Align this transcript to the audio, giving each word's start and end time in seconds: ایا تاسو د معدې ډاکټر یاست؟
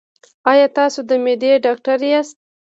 ایا 0.51 0.67
تاسو 0.77 0.99
د 1.09 1.11
معدې 1.23 1.51
ډاکټر 1.65 1.99
یاست؟ 2.11 2.35